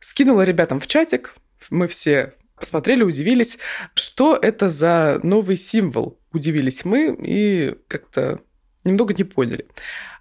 Скинула 0.00 0.42
ребятам 0.42 0.80
в 0.80 0.86
чатик, 0.86 1.34
мы 1.70 1.86
все 1.88 2.34
посмотрели, 2.64 3.02
удивились, 3.02 3.58
что 3.94 4.38
это 4.40 4.70
за 4.70 5.20
новый 5.22 5.58
символ. 5.58 6.18
Удивились 6.32 6.86
мы 6.86 7.14
и 7.20 7.74
как-то 7.88 8.40
немного 8.84 9.12
не 9.12 9.24
поняли. 9.24 9.66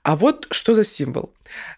А 0.03 0.17
вот 0.17 0.47
что 0.51 0.73
за 0.73 0.83
символ. 0.83 1.33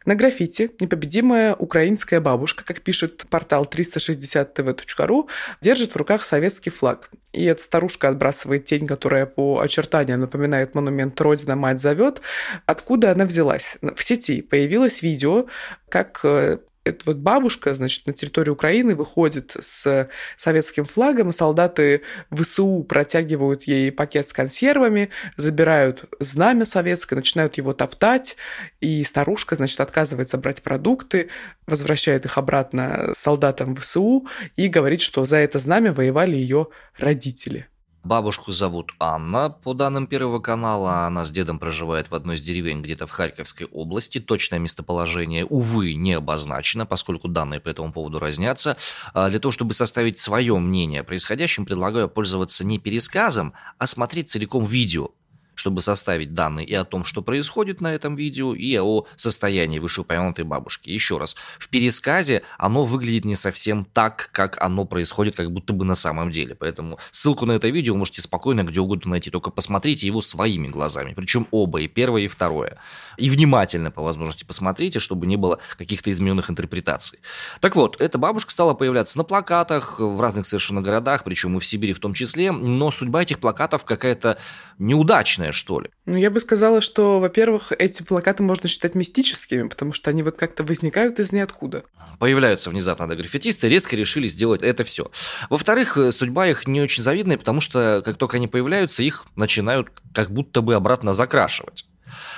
На 0.06 0.16
граффити 0.16 0.72
непобедимая 0.80 1.54
украинская 1.54 2.20
бабушка, 2.20 2.64
как 2.64 2.82
пишет 2.82 3.28
портал 3.30 3.70
360tv.ru, 3.72 5.30
держит 5.62 5.92
в 5.92 5.98
руках 5.98 6.26
советский 6.26 6.72
флаг. 6.72 7.12
И 7.32 7.44
эта 7.44 7.62
старушка 7.62 8.10
отбрасывает 8.10 8.66
тень, 8.66 8.88
которая 8.88 9.28
по 9.28 9.60
очертаниям 9.60 10.22
напоминает 10.22 10.74
монумент 10.74 11.22
«Родина, 11.22 11.56
мать 11.56 11.80
зовет». 11.80 12.22
Откуда 12.66 13.12
она 13.12 13.26
взялась? 13.26 13.78
В 13.84 14.04
сети 14.04 14.42
появилось 14.42 15.04
видео, 15.04 15.46
как 15.90 16.22
э, 16.24 16.58
эта 16.86 17.04
вот 17.08 17.18
бабушка, 17.18 17.74
значит, 17.74 18.06
на 18.06 18.14
территории 18.14 18.52
Украины 18.52 18.96
выходит 18.96 19.56
с 19.60 20.08
советским 20.38 20.86
флагом, 20.86 21.30
и 21.30 21.34
солдаты 21.34 22.04
ВСУ 22.32 22.86
протягивают 22.88 23.64
ей 23.64 23.92
пакет 23.92 24.30
с 24.30 24.34
консервами, 24.34 25.10
забирают 25.36 26.06
знамя 26.20 26.66
советское, 26.66 27.16
начинают 27.16 27.58
его 27.58 27.74
топтать, 27.74 28.38
и 28.82 29.04
старушка, 29.04 29.56
значит, 29.56 29.82
отказывается 29.82 30.38
брать 30.38 30.62
продукты, 30.62 31.30
возвращает 31.66 32.26
их 32.26 32.38
обратно 32.38 33.14
солдатам 33.18 33.76
ВСУ 33.76 34.28
и 34.56 34.68
говорит, 34.68 35.02
что 35.02 35.26
за 35.26 35.38
это 35.38 35.58
знамя 35.58 35.92
воевали 35.92 36.36
ее 36.36 36.68
родители. 36.98 37.68
Бабушку 38.06 38.52
зовут 38.52 38.92
Анна, 39.00 39.50
по 39.50 39.74
данным 39.74 40.06
Первого 40.06 40.40
канала. 40.40 41.08
Она 41.08 41.26
с 41.26 41.32
дедом 41.32 41.58
проживает 41.58 42.12
в 42.12 42.14
одной 42.14 42.36
из 42.36 42.42
деревень 42.42 42.84
где-то 42.84 43.08
в 43.08 43.12
Харьковской 43.12 43.66
области. 43.66 44.20
Точное 44.20 44.60
местоположение, 44.60 45.44
увы, 45.44 45.96
не 45.96 46.14
обозначено, 46.14 46.86
поскольку 46.86 47.28
данные 47.28 47.62
по 47.62 47.70
этому 47.70 47.92
поводу 47.92 48.20
разнятся. 48.20 48.78
А 49.16 49.32
для 49.32 49.40
того, 49.40 49.52
чтобы 49.52 49.74
составить 49.74 50.20
свое 50.20 50.56
мнение 50.60 51.02
о 51.02 51.04
происходящем, 51.04 51.66
предлагаю 51.66 52.08
пользоваться 52.08 52.64
не 52.64 52.78
пересказом, 52.78 53.54
а 53.80 53.88
смотреть 53.88 54.30
целиком 54.30 54.66
видео 54.66 55.10
чтобы 55.56 55.82
составить 55.82 56.34
данные 56.34 56.66
и 56.66 56.74
о 56.74 56.86
том, 56.86 57.06
что 57.06 57.22
происходит 57.22 57.82
на 57.82 57.94
этом 57.94 58.16
видео, 58.16 58.54
и 58.54 58.78
о 58.80 59.06
состоянии 59.16 59.80
вышеупомянутой 59.80 60.46
бабушки. 60.46 60.90
Еще 60.90 61.18
раз, 61.18 61.36
в 61.58 61.70
пересказе 61.70 62.44
оно 62.58 62.86
выглядит 62.86 63.26
не 63.26 63.36
совсем 63.36 63.86
так, 63.86 64.30
как 64.32 64.62
оно 64.62 64.86
происходит, 64.86 65.36
как 65.36 65.52
будто 65.52 65.74
бы 65.74 65.86
на 65.86 65.96
самом 65.96 66.32
деле. 66.32 66.56
Поэтому 66.56 67.00
ссылку 67.12 67.46
на 67.46 67.54
это 67.54 67.70
видео 67.70 67.96
можете 67.96 68.22
спокойно 68.22 68.64
где 68.64 68.80
угодно 68.80 69.12
найти, 69.12 69.32
только 69.32 69.52
посмотрите 69.52 70.08
его 70.08 70.22
своими 70.22 70.68
глазами. 70.68 71.14
Причем 71.16 71.48
оба, 71.52 71.82
и 71.82 71.88
первое, 71.88 72.22
и 72.24 72.28
второе. 72.28 72.78
И 73.18 73.30
внимательно, 73.30 73.92
по 73.92 74.02
возможности, 74.02 74.44
посмотрите, 74.44 75.00
чтобы 75.00 75.26
не 75.26 75.38
было 75.38 75.60
каких-то 75.78 76.12
измененных 76.12 76.50
интерпретаций. 76.50 77.20
Так 77.60 77.76
вот, 77.76 78.00
эта 78.02 78.18
бабушка 78.18 78.52
стала 78.52 78.74
появляться 78.74 79.18
на 79.18 79.24
плакатах 79.24 80.00
в 80.00 80.20
разных 80.20 80.46
совершенно 80.46 80.82
городах, 80.82 81.24
причем 81.24 81.58
и 81.58 81.60
в 81.60 81.66
Сибири 81.66 81.94
в 81.94 82.00
том 82.00 82.14
числе, 82.14 82.52
но 82.52 82.92
судьба 82.92 83.24
этих 83.24 83.40
плакатов 83.40 83.86
какая-то 83.86 84.38
неудачная 84.78 85.45
мистичное, 85.46 85.52
что 85.52 85.80
ли? 85.80 85.90
Ну, 86.06 86.18
я 86.18 86.30
бы 86.30 86.40
сказала, 86.40 86.82
что, 86.82 87.20
во-первых, 87.20 87.72
эти 87.78 88.04
плакаты 88.04 88.44
можно 88.44 88.70
считать 88.70 88.96
мистическими, 88.96 89.68
потому 89.68 89.94
что 89.94 90.10
они 90.10 90.24
вот 90.24 90.38
как-то 90.38 90.64
возникают 90.64 91.20
из 91.20 91.32
ниоткуда. 91.32 91.84
Появляются 92.20 92.70
внезапно 92.70 93.08
да, 93.08 93.16
граффитисты, 93.16 93.70
резко 93.70 93.96
решили 93.96 94.28
сделать 94.28 94.62
это 94.62 94.84
все. 94.84 95.12
Во-вторых, 95.50 95.98
э, 95.98 96.12
судьба 96.12 96.48
их 96.48 96.68
не 96.68 96.82
очень 96.82 97.04
завидная, 97.04 97.38
потому 97.38 97.62
что 97.62 98.02
как 98.06 98.18
только 98.18 98.38
они 98.38 98.48
появляются, 98.48 99.04
их 99.04 99.26
начинают 99.36 99.90
как 100.14 100.32
будто 100.32 100.62
бы 100.62 100.76
обратно 100.76 101.14
закрашивать. 101.14 101.86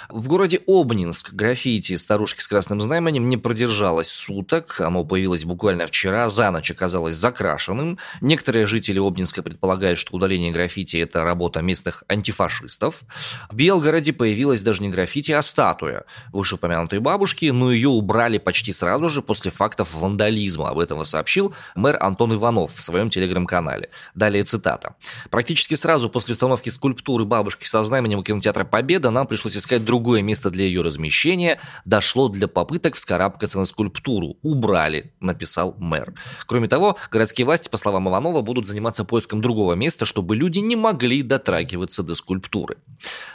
В 0.09 0.27
городе 0.27 0.61
Обнинск 0.67 1.33
граффити 1.33 1.95
старушки 1.95 2.41
с 2.41 2.47
красным 2.47 2.81
знаменем 2.81 3.29
не 3.29 3.37
продержалось 3.37 4.09
суток. 4.09 4.81
Оно 4.81 5.03
появилось 5.03 5.45
буквально 5.45 5.87
вчера, 5.87 6.29
за 6.29 6.51
ночь 6.51 6.71
оказалось 6.71 7.15
закрашенным. 7.15 7.99
Некоторые 8.21 8.67
жители 8.67 8.99
Обнинска 8.99 9.43
предполагают, 9.43 9.99
что 9.99 10.15
удаление 10.15 10.51
граффити– 10.51 10.97
это 10.97 11.23
работа 11.23 11.61
местных 11.61 12.03
антифашистов. 12.07 13.01
В 13.49 13.55
Белгороде 13.55 14.13
появилась 14.13 14.61
даже 14.61 14.81
не 14.81 14.89
граффити, 14.89 15.31
а 15.31 15.41
статуя 15.41 16.05
вышеупомянутой 16.31 16.99
бабушки, 16.99 17.45
но 17.45 17.71
ее 17.71 17.89
убрали 17.89 18.37
почти 18.37 18.71
сразу 18.71 19.09
же 19.09 19.21
после 19.21 19.51
фактов 19.51 19.93
вандализма. 19.93 20.69
Об 20.69 20.79
этом 20.79 21.03
сообщил 21.03 21.53
мэр 21.75 21.97
Антон 22.01 22.33
Иванов 22.33 22.73
в 22.73 22.83
своем 22.83 23.09
телеграм-канале. 23.09 23.89
Далее 24.15 24.43
цитата. 24.43 24.95
«Практически 25.29 25.75
сразу 25.75 26.09
после 26.09 26.33
установки 26.33 26.69
скульптуры 26.69 27.25
бабушки 27.25 27.65
со 27.65 27.83
знаменем 27.83 28.19
у 28.19 28.23
кинотеатра 28.23 28.63
«Победа» 28.63 29.11
нам 29.11 29.27
пришлось 29.27 29.55
искать 29.55 29.66
другую 29.75 30.07
другое 30.07 30.21
место 30.21 30.49
для 30.49 30.63
ее 30.63 30.81
размещения, 30.83 31.59
дошло 31.83 32.29
для 32.29 32.47
попыток 32.47 32.95
вскарабкаться 32.95 33.59
на 33.59 33.65
скульптуру. 33.65 34.37
Убрали, 34.41 35.11
написал 35.19 35.75
мэр. 35.79 36.13
Кроме 36.45 36.67
того, 36.69 36.97
городские 37.11 37.45
власти, 37.45 37.67
по 37.67 37.77
словам 37.77 38.07
Иванова, 38.07 38.41
будут 38.41 38.67
заниматься 38.67 39.03
поиском 39.03 39.41
другого 39.41 39.73
места, 39.73 40.05
чтобы 40.05 40.37
люди 40.37 40.59
не 40.59 40.77
могли 40.77 41.23
дотрагиваться 41.23 42.03
до 42.03 42.15
скульптуры. 42.15 42.77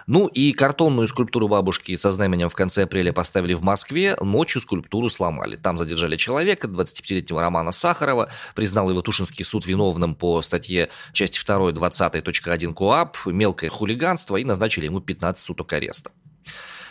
Ну 0.06 0.28
и 0.28 0.52
картонную 0.52 1.08
скульптуру 1.08 1.46
бабушки 1.46 1.94
со 1.96 2.10
знаменем 2.10 2.48
в 2.48 2.54
конце 2.54 2.84
апреля 2.84 3.12
поставили 3.12 3.52
в 3.52 3.62
Москве, 3.62 4.16
ночью 4.20 4.60
скульптуру 4.62 5.10
сломали. 5.10 5.56
Там 5.56 5.76
задержали 5.76 6.16
человека, 6.16 6.68
25-летнего 6.68 7.40
Романа 7.40 7.72
Сахарова, 7.72 8.30
признал 8.54 8.88
его 8.88 9.02
Тушинский 9.02 9.44
суд 9.44 9.66
виновным 9.66 10.14
по 10.14 10.40
статье 10.42 10.88
часть 11.12 11.44
2 11.44 11.70
20.1 11.72 12.72
КОАП, 12.72 13.16
мелкое 13.26 13.68
хулиганство 13.68 14.36
и 14.36 14.44
назначили 14.44 14.86
ему 14.86 15.00
15 15.00 15.44
суток 15.44 15.72
ареста. 15.74 16.10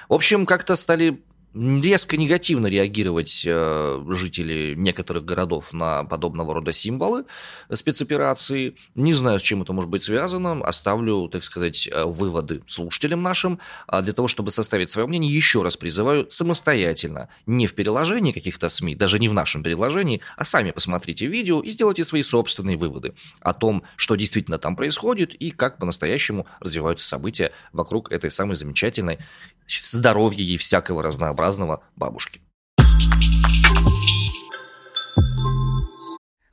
В 0.10 0.13
общем, 0.13 0.46
как-то 0.46 0.75
стали 0.75 1.22
резко 1.53 2.15
негативно 2.15 2.67
реагировать 2.67 3.43
э, 3.46 4.03
жители 4.10 4.74
некоторых 4.75 5.25
городов 5.25 5.74
на 5.74 6.05
подобного 6.05 6.53
рода 6.53 6.72
символы 6.72 7.25
спецоперации. 7.72 8.75
Не 8.96 9.13
знаю, 9.13 9.39
с 9.39 9.41
чем 9.41 9.62
это 9.62 9.74
может 9.74 9.89
быть 9.89 10.03
связано. 10.03 10.63
Оставлю, 10.63 11.27
так 11.27 11.43
сказать, 11.43 11.89
э, 11.91 12.05
выводы 12.05 12.62
слушателям 12.67 13.22
нашим. 13.22 13.60
А 13.86 14.01
для 14.01 14.13
того, 14.13 14.29
чтобы 14.29 14.51
составить 14.51 14.89
свое 14.91 15.08
мнение, 15.08 15.34
еще 15.34 15.62
раз 15.62 15.75
призываю 15.75 16.25
самостоятельно, 16.29 17.27
не 17.46 17.67
в 17.67 17.75
переложении 17.75 18.31
каких-то 18.31 18.70
СМИ, 18.70 18.96
даже 18.96 19.20
не 19.20 19.27
в 19.27 19.34
нашем 19.34 19.62
переложении, 19.62 20.22
а 20.38 20.46
сами 20.46 20.72
посмотрите 20.72 21.25
видео 21.25 21.60
и 21.60 21.70
сделайте 21.70 22.05
свои 22.05 22.24
собственные 22.24 22.77
выводы 22.77 23.13
о 23.41 23.53
том, 23.53 23.84
что 23.98 24.15
действительно 24.15 24.58
там 24.58 24.77
происходит 24.77 25.34
и 25.34 25.51
как 25.51 25.79
по-настоящему 25.79 26.48
развиваются 26.62 27.05
события 27.08 27.51
вокруг 27.74 28.12
этой 28.12 28.31
самой 28.31 28.55
замечательной 28.55 29.20
здоровья 29.68 30.44
ей 30.44 30.58
всякого 30.58 31.03
разнообразного 31.03 31.84
бабушки. 31.96 32.41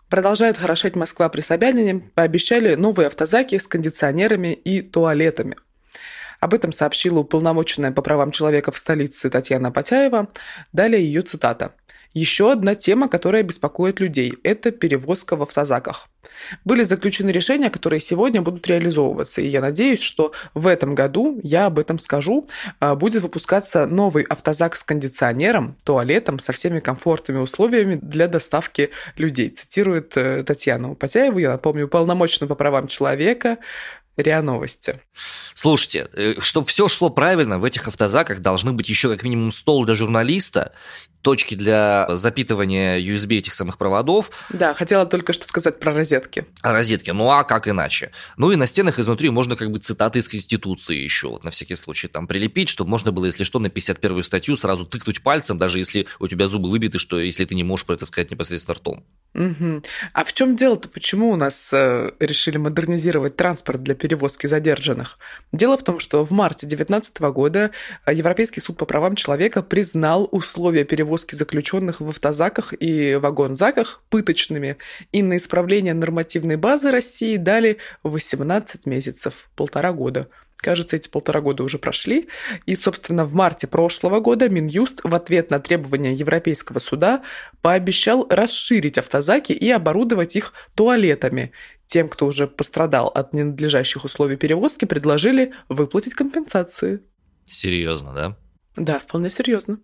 Продолжает 0.08 0.56
хорошеть 0.56 0.96
Москва 0.96 1.28
при 1.28 1.42
Собянине. 1.42 2.02
Пообещали 2.14 2.74
новые 2.74 3.08
автозаки 3.08 3.58
с 3.58 3.66
кондиционерами 3.66 4.54
и 4.54 4.80
туалетами. 4.80 5.56
Об 6.40 6.54
этом 6.54 6.72
сообщила 6.72 7.18
уполномоченная 7.18 7.92
по 7.92 8.00
правам 8.00 8.30
человека 8.30 8.72
в 8.72 8.78
столице 8.78 9.28
Татьяна 9.28 9.70
Потяева. 9.70 10.28
Далее 10.72 11.04
ее 11.04 11.22
цитата. 11.22 11.74
Еще 12.18 12.50
одна 12.50 12.74
тема, 12.74 13.08
которая 13.08 13.44
беспокоит 13.44 14.00
людей– 14.00 14.34
это 14.42 14.72
перевозка 14.72 15.36
в 15.36 15.42
автозаках. 15.42 16.08
Были 16.64 16.82
заключены 16.82 17.30
решения, 17.30 17.70
которые 17.70 18.00
сегодня 18.00 18.42
будут 18.42 18.66
реализовываться, 18.66 19.40
и 19.40 19.46
я 19.46 19.60
надеюсь, 19.60 20.00
что 20.00 20.32
в 20.52 20.66
этом 20.66 20.96
году, 20.96 21.38
я 21.44 21.66
об 21.66 21.78
этом 21.78 22.00
скажу, 22.00 22.48
а, 22.80 22.96
будет 22.96 23.22
выпускаться 23.22 23.86
новый 23.86 24.24
автозак 24.24 24.74
с 24.74 24.82
кондиционером, 24.82 25.76
туалетом, 25.84 26.40
со 26.40 26.52
всеми 26.52 26.80
комфортными 26.80 27.38
условиями 27.38 28.00
для 28.02 28.26
доставки 28.26 28.90
людей, 29.16 29.50
цитирует 29.50 30.16
э, 30.16 30.42
Татьяна 30.42 30.90
Упатяева, 30.90 31.38
я 31.38 31.50
напомню, 31.52 31.86
уполномоченную 31.86 32.48
по 32.48 32.56
правам 32.56 32.88
человека, 32.88 33.58
РИА 34.18 34.42
Новости. 34.42 35.00
Слушайте, 35.54 36.08
э, 36.12 36.34
чтобы 36.40 36.66
все 36.66 36.88
шло 36.88 37.08
правильно, 37.08 37.58
в 37.58 37.64
этих 37.64 37.86
автозаках 37.88 38.40
должны 38.40 38.72
быть 38.72 38.88
еще 38.88 39.08
как 39.08 39.22
минимум 39.22 39.52
стол 39.52 39.84
для 39.84 39.94
журналиста, 39.94 40.72
точки 41.22 41.54
для 41.54 42.08
запитывания 42.10 42.98
USB 42.98 43.38
этих 43.38 43.54
самых 43.54 43.78
проводов. 43.78 44.30
Да, 44.50 44.74
хотела 44.74 45.06
только 45.06 45.32
что 45.32 45.46
сказать 45.46 45.78
про 45.80 45.92
розетки. 45.92 46.46
А 46.62 46.72
розетки, 46.72 47.10
ну 47.10 47.30
а 47.30 47.44
как 47.44 47.68
иначе? 47.68 48.12
Ну 48.36 48.52
и 48.52 48.56
на 48.56 48.66
стенах 48.66 48.98
изнутри 48.98 49.30
можно 49.30 49.56
как 49.56 49.70
бы 49.70 49.78
цитаты 49.78 50.20
из 50.20 50.28
Конституции 50.28 50.96
еще, 50.96 51.28
вот 51.28 51.44
на 51.44 51.50
всякий 51.50 51.76
случай, 51.76 52.08
там 52.08 52.26
прилепить, 52.26 52.68
чтобы 52.68 52.90
можно 52.90 53.12
было, 53.12 53.26
если 53.26 53.44
что, 53.44 53.58
на 53.58 53.66
51-ю 53.66 54.22
статью 54.22 54.56
сразу 54.56 54.86
тыкнуть 54.86 55.22
пальцем, 55.22 55.58
даже 55.58 55.78
если 55.78 56.06
у 56.18 56.28
тебя 56.28 56.46
зубы 56.46 56.70
выбиты, 56.70 56.98
что 56.98 57.18
если 57.18 57.44
ты 57.44 57.54
не 57.54 57.64
можешь 57.64 57.86
про 57.86 57.94
это 57.94 58.06
сказать 58.06 58.30
непосредственно 58.30 58.76
ртом. 58.76 59.04
Угу. 59.38 59.82
А 60.14 60.24
в 60.24 60.32
чем 60.32 60.56
дело-то? 60.56 60.88
Почему 60.88 61.30
у 61.30 61.36
нас 61.36 61.70
э, 61.72 62.10
решили 62.18 62.56
модернизировать 62.56 63.36
транспорт 63.36 63.84
для 63.84 63.94
перевозки 63.94 64.48
задержанных? 64.48 65.16
Дело 65.52 65.78
в 65.78 65.84
том, 65.84 66.00
что 66.00 66.24
в 66.24 66.32
марте 66.32 66.66
2019 66.66 67.20
года 67.20 67.70
Европейский 68.10 68.60
суд 68.60 68.76
по 68.76 68.84
правам 68.84 69.14
человека 69.14 69.62
признал 69.62 70.28
условия 70.32 70.82
перевозки 70.82 71.36
заключенных 71.36 72.00
в 72.00 72.08
автозаках 72.08 72.74
и 72.80 73.14
вагонзаках 73.14 74.02
пыточными, 74.10 74.76
и 75.12 75.22
на 75.22 75.36
исправление 75.36 75.94
нормативной 75.94 76.56
базы 76.56 76.90
России 76.90 77.36
дали 77.36 77.78
18 78.02 78.86
месяцев, 78.86 79.48
полтора 79.54 79.92
года. 79.92 80.28
Кажется, 80.58 80.96
эти 80.96 81.08
полтора 81.08 81.40
года 81.40 81.62
уже 81.62 81.78
прошли. 81.78 82.28
И, 82.66 82.74
собственно, 82.74 83.24
в 83.24 83.32
марте 83.32 83.68
прошлого 83.68 84.18
года 84.18 84.48
Минюст 84.48 85.00
в 85.04 85.14
ответ 85.14 85.50
на 85.50 85.60
требования 85.60 86.12
Европейского 86.12 86.80
суда 86.80 87.22
пообещал 87.62 88.26
расширить 88.28 88.98
автозаки 88.98 89.52
и 89.52 89.70
оборудовать 89.70 90.34
их 90.34 90.52
туалетами. 90.74 91.52
Тем, 91.86 92.08
кто 92.08 92.26
уже 92.26 92.48
пострадал 92.48 93.06
от 93.06 93.32
ненадлежащих 93.32 94.04
условий 94.04 94.36
перевозки, 94.36 94.84
предложили 94.84 95.54
выплатить 95.68 96.14
компенсации. 96.14 97.00
Серьезно, 97.46 98.12
да? 98.12 98.36
Да, 98.76 98.98
вполне 98.98 99.30
серьезно. 99.30 99.78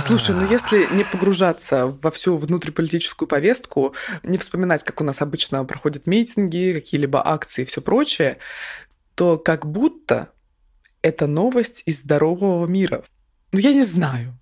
Слушай, 0.00 0.34
ну 0.34 0.46
если 0.46 0.86
не 0.92 1.04
погружаться 1.04 1.86
во 1.86 2.10
всю 2.10 2.36
внутриполитическую 2.36 3.28
повестку, 3.28 3.94
не 4.22 4.38
вспоминать, 4.38 4.84
как 4.84 5.00
у 5.00 5.04
нас 5.04 5.22
обычно 5.22 5.64
проходят 5.64 6.06
митинги, 6.06 6.72
какие-либо 6.74 7.26
акции 7.26 7.62
и 7.62 7.64
все 7.64 7.80
прочее, 7.80 8.38
то 9.14 9.38
как 9.38 9.66
будто 9.66 10.30
это 11.02 11.26
новость 11.26 11.82
из 11.86 12.00
здорового 12.00 12.66
мира. 12.66 13.04
Ну, 13.52 13.58
я 13.58 13.72
не 13.72 13.82
знаю. 13.82 14.38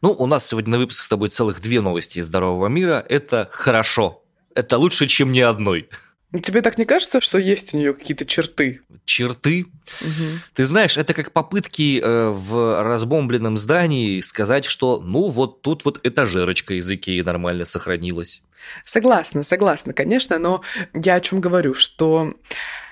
Ну, 0.00 0.10
у 0.10 0.26
нас 0.26 0.46
сегодня 0.46 0.72
на 0.72 0.78
выпуске 0.78 1.04
с 1.04 1.08
тобой 1.08 1.30
целых 1.30 1.60
две 1.60 1.80
новости 1.80 2.18
из 2.18 2.26
здорового 2.26 2.68
мира. 2.68 3.04
Это 3.08 3.48
хорошо. 3.52 4.22
Это 4.54 4.78
лучше, 4.78 5.06
чем 5.06 5.32
ни 5.32 5.40
одной. 5.40 5.88
Ну, 6.32 6.40
тебе 6.40 6.62
так 6.62 6.78
не 6.78 6.86
кажется, 6.86 7.20
что 7.20 7.36
есть 7.36 7.74
у 7.74 7.76
нее 7.76 7.92
какие-то 7.92 8.24
черты? 8.24 8.80
Черты? 9.04 9.66
Угу. 10.00 10.40
Ты 10.54 10.64
знаешь, 10.64 10.96
это 10.96 11.12
как 11.12 11.32
попытки 11.32 12.00
э, 12.02 12.30
в 12.30 12.82
разбомбленном 12.82 13.58
здании 13.58 14.20
сказать, 14.22 14.64
что 14.64 14.98
ну 14.98 15.28
вот 15.28 15.60
тут 15.60 15.84
вот 15.84 16.00
этажерочка 16.06 16.74
из 16.74 16.90
Икеи 16.90 17.20
нормально 17.20 17.66
сохранилась. 17.66 18.42
Согласна, 18.86 19.44
согласна, 19.44 19.92
конечно, 19.92 20.38
но 20.38 20.62
я 20.94 21.16
о 21.16 21.20
чем 21.20 21.40
говорю, 21.40 21.74
что 21.74 22.32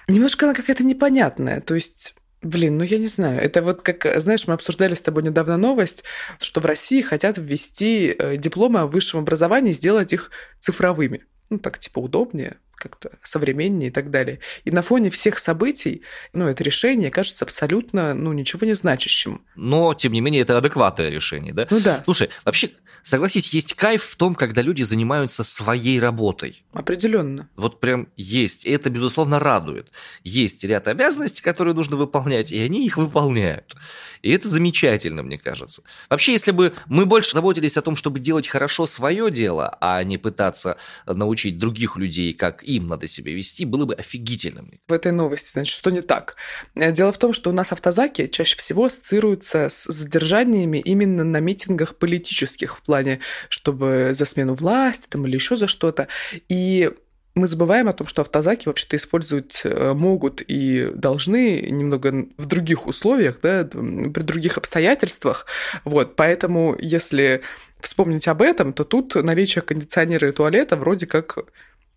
немножко 0.07 0.45
она 0.45 0.55
какая-то 0.55 0.85
непонятная. 0.85 1.61
То 1.61 1.75
есть 1.75 2.15
Блин, 2.43 2.79
ну 2.79 2.85
я 2.85 2.97
не 2.97 3.09
знаю. 3.09 3.39
Это 3.39 3.61
вот 3.61 3.83
как, 3.83 4.07
знаешь, 4.19 4.47
мы 4.47 4.55
обсуждали 4.55 4.95
с 4.95 5.03
тобой 5.03 5.23
недавно 5.23 5.59
новость, 5.59 6.05
что 6.39 6.63
в 6.63 6.65
России 6.65 7.03
хотят 7.03 7.37
ввести 7.37 8.15
э, 8.19 8.39
дипломы 8.39 8.81
о 8.81 8.87
высшем 8.87 9.21
образовании, 9.21 9.73
сделать 9.73 10.15
их 10.15 10.31
цифровыми. 10.59 11.27
Ну, 11.51 11.59
так 11.59 11.79
типа 11.79 11.99
удобнее 11.99 12.57
как-то 12.81 13.11
современнее 13.23 13.89
и 13.89 13.93
так 13.93 14.11
далее. 14.11 14.41
И 14.65 14.71
на 14.71 14.83
фоне 14.83 15.11
всех 15.11 15.39
событий, 15.39 16.03
ну, 16.33 16.49
это 16.49 16.65
решение 16.65 17.11
кажется 17.11 17.45
абсолютно, 17.45 18.15
ну, 18.15 18.33
ничего 18.33 18.67
не 18.67 18.75
значащим. 18.75 19.43
Но, 19.55 19.95
тем 19.95 20.13
не 20.13 20.21
менее, 20.21 20.43
это 20.43 20.57
адекватное 20.57 21.11
решение, 21.11 21.53
да? 21.53 21.67
Ну 21.71 21.81
да. 21.81 22.03
Слушай, 22.05 22.31
вообще, 22.45 22.71
согласись, 23.03 23.53
есть 23.53 23.75
кайф 23.75 24.03
в 24.03 24.17
том, 24.17 24.35
когда 24.35 24.63
люди 24.63 24.83
занимаются 24.83 25.45
своей 25.45 26.01
работой. 26.01 26.65
Определенно. 26.73 27.49
Вот 27.57 27.81
прям 27.81 28.09
есть. 28.17 28.65
И 28.65 28.71
это, 28.71 28.91
безусловно, 28.91 29.39
радует. 29.39 29.89
Есть 30.25 30.65
ряд 30.65 30.89
обязанностей, 30.89 31.43
которые 31.43 31.75
нужно 31.75 31.97
выполнять, 31.97 32.51
и 32.51 32.59
они 32.61 32.87
их 32.87 32.97
выполняют. 32.97 33.77
И 34.23 34.31
это 34.31 34.49
замечательно, 34.49 35.23
мне 35.23 35.39
кажется. 35.39 35.83
Вообще, 36.09 36.33
если 36.33 36.51
бы 36.51 36.73
мы 36.87 37.07
больше 37.07 37.35
заботились 37.35 37.77
о 37.77 37.83
том, 37.83 37.97
чтобы 37.97 38.21
делать 38.21 38.49
хорошо 38.49 38.87
свое 38.87 39.31
дело, 39.31 39.77
а 39.81 40.03
не 40.05 40.19
пытаться 40.19 40.77
научить 41.07 41.59
других 41.59 41.97
людей, 41.97 42.35
как 42.35 42.63
им 42.77 42.89
надо 42.89 43.07
себя 43.07 43.33
вести, 43.33 43.65
было 43.65 43.85
бы 43.85 43.95
офигительным. 43.95 44.81
В 44.89 44.93
этой 44.93 45.13
новости, 45.13 45.53
значит, 45.53 45.75
что 45.75 45.91
не 45.91 46.03
так? 46.03 46.37
Э, 46.75 46.93
дело 46.93 47.13
в 47.13 47.19
том, 47.19 47.33
что 47.33 47.51
у 47.51 47.53
нас 47.53 47.73
автозаки 47.73 48.29
чаще 48.29 48.57
всего 48.57 48.87
ассоциируются 48.87 49.69
с 49.69 49.85
задержаниями 49.85 50.79
именно 50.79 51.25
на 51.25 51.41
митингах 51.41 51.97
политических 51.97 52.77
в 52.79 52.83
плане, 52.83 53.21
чтобы 53.49 54.11
за 54.13 54.25
смену 54.25 54.55
власти 54.55 55.07
там, 55.09 55.27
или 55.27 55.35
еще 55.35 55.57
за 55.57 55.67
что-то. 55.67 56.09
И 56.49 56.91
мы 57.35 57.47
забываем 57.47 57.89
о 57.89 57.93
том, 57.93 58.07
что 58.07 58.23
автозаки 58.23 58.67
вообще-то 58.67 58.97
использовать 58.97 59.61
э, 59.65 59.93
могут 59.93 60.43
и 60.47 60.91
должны 60.95 61.61
немного 61.61 62.27
в 62.37 62.47
других 62.47 62.87
условиях, 62.87 63.39
да, 63.41 63.65
при 63.65 64.23
других 64.23 64.59
обстоятельствах. 64.59 65.47
Вот, 65.85 66.17
поэтому 66.17 66.77
если 66.79 67.43
вспомнить 67.81 68.27
об 68.29 68.43
этом, 68.43 68.73
то 68.73 68.85
тут 68.85 69.15
наличие 69.15 69.63
кондиционера 69.63 70.29
и 70.29 70.33
туалета 70.33 70.77
вроде 70.77 71.07
как 71.07 71.39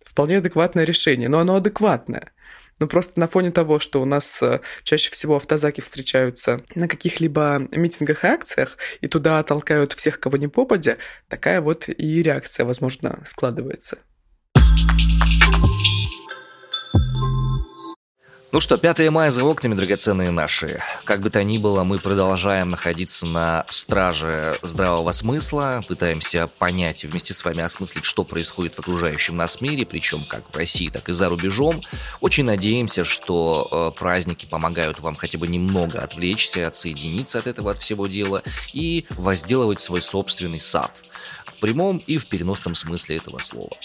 вполне 0.04 0.38
адекватное 0.38 0.84
решение, 0.84 1.28
но 1.28 1.38
оно 1.38 1.56
адекватное. 1.56 2.32
Но 2.80 2.86
просто 2.88 3.20
на 3.20 3.28
фоне 3.28 3.50
того, 3.52 3.78
что 3.78 4.02
у 4.02 4.04
нас 4.04 4.42
э, 4.42 4.60
чаще 4.82 5.10
всего 5.10 5.36
автозаки 5.36 5.80
встречаются 5.80 6.62
на 6.74 6.88
каких-либо 6.88 7.68
митингах 7.70 8.24
и 8.24 8.26
акциях, 8.26 8.76
и 9.00 9.06
туда 9.06 9.42
толкают 9.44 9.92
всех, 9.92 10.18
кого 10.18 10.36
не 10.36 10.48
попадя, 10.48 10.96
такая 11.28 11.60
вот 11.60 11.88
и 11.88 12.22
реакция, 12.22 12.66
возможно, 12.66 13.22
складывается. 13.26 13.98
Ну 18.54 18.60
что, 18.60 18.76
5 18.76 19.10
мая 19.10 19.30
за 19.30 19.42
окнами, 19.42 19.74
драгоценные 19.74 20.30
наши. 20.30 20.80
Как 21.02 21.22
бы 21.22 21.30
то 21.30 21.42
ни 21.42 21.58
было, 21.58 21.82
мы 21.82 21.98
продолжаем 21.98 22.70
находиться 22.70 23.26
на 23.26 23.66
страже 23.68 24.56
здравого 24.62 25.10
смысла, 25.10 25.82
пытаемся 25.88 26.46
понять 26.46 27.02
и 27.02 27.08
вместе 27.08 27.34
с 27.34 27.44
вами 27.44 27.64
осмыслить, 27.64 28.04
что 28.04 28.22
происходит 28.22 28.76
в 28.76 28.78
окружающем 28.78 29.34
нас 29.34 29.60
мире, 29.60 29.84
причем 29.84 30.24
как 30.24 30.52
в 30.52 30.56
России, 30.56 30.88
так 30.88 31.08
и 31.08 31.12
за 31.12 31.28
рубежом. 31.30 31.82
Очень 32.20 32.44
надеемся, 32.44 33.02
что 33.02 33.92
э, 33.96 33.98
праздники 33.98 34.46
помогают 34.46 35.00
вам 35.00 35.16
хотя 35.16 35.36
бы 35.36 35.48
немного 35.48 35.98
отвлечься, 35.98 36.68
отсоединиться 36.68 37.40
от 37.40 37.48
этого, 37.48 37.72
от 37.72 37.78
всего 37.78 38.06
дела 38.06 38.44
и 38.72 39.04
возделывать 39.18 39.80
свой 39.80 40.00
собственный 40.00 40.60
сад 40.60 41.02
в 41.44 41.54
прямом 41.60 41.98
и 41.98 42.18
в 42.18 42.26
переносном 42.26 42.74
смысле 42.74 43.16
этого 43.16 43.38
слова. 43.38 43.76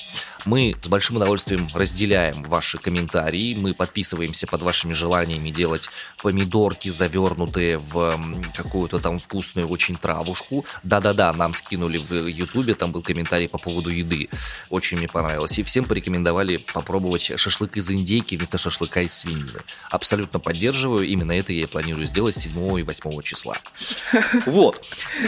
Мы 0.45 0.75
с 0.81 0.87
большим 0.87 1.17
удовольствием 1.17 1.69
разделяем 1.73 2.43
ваши 2.43 2.77
комментарии, 2.77 3.55
мы 3.55 3.73
подписываемся 3.73 4.47
под 4.47 4.61
вашими 4.61 4.93
желаниями 4.93 5.49
делать 5.49 5.89
помидорки, 6.21 6.89
завернутые 6.89 7.77
в 7.77 8.19
какую-то 8.55 8.99
там 8.99 9.19
вкусную 9.19 9.67
очень 9.67 9.97
травушку. 9.97 10.65
Да-да-да, 10.83 11.33
нам 11.33 11.53
скинули 11.53 11.97
в 11.97 12.13
Ютубе, 12.27 12.73
там 12.73 12.91
был 12.91 13.01
комментарий 13.01 13.49
по 13.49 13.57
поводу 13.57 13.89
еды. 13.89 14.29
Очень 14.69 14.97
мне 14.97 15.07
понравилось. 15.07 15.57
И 15.59 15.63
всем 15.63 15.85
порекомендовали 15.85 16.57
попробовать 16.57 17.31
шашлык 17.37 17.77
из 17.77 17.91
индейки 17.91 18.35
вместо 18.35 18.57
шашлыка 18.57 19.01
из 19.01 19.13
свинины. 19.13 19.59
Абсолютно 19.89 20.39
поддерживаю, 20.39 21.05
именно 21.05 21.33
это 21.33 21.51
я 21.51 21.63
и 21.63 21.65
планирую 21.65 22.05
сделать 22.05 22.37
7 22.37 22.79
и 22.79 22.83
8 22.83 23.21
числа. 23.21 23.57
Вот. 24.45 24.81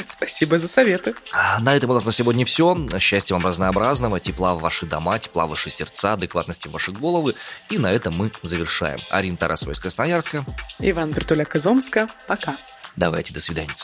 Спасибо 0.08 0.58
за 0.58 0.67
советы. 0.67 1.15
А, 1.32 1.60
на 1.60 1.76
этом 1.76 1.91
у 1.91 1.93
нас 2.02 2.08
на 2.08 2.12
сегодня 2.12 2.46
все. 2.46 2.76
Счастья 3.00 3.36
вам 3.36 3.46
разнообразного, 3.46 4.20
тепла 4.20 4.56
в 4.56 4.60
ваши 4.60 4.88
дома, 4.88 5.20
тепла 5.20 5.46
в 5.46 5.52
ваши 5.52 5.70
сердца, 5.70 6.14
адекватности 6.14 6.68
в 6.68 6.72
ваши 6.72 6.92
головы. 6.92 7.36
И 7.70 7.78
на 7.78 7.92
этом 7.92 8.16
мы 8.16 8.32
завершаем. 8.42 9.00
Арина 9.12 9.38
Тарасова 9.38 9.72
из 9.72 9.80
Красноярска. 9.80 10.44
Иван 10.80 11.12
Бертуляк 11.12 11.56
из 11.56 11.68
Омска. 11.68 12.10
Пока. 12.28 12.58
Давайте, 12.96 13.34
до 13.34 13.40
свидания. 13.40 13.76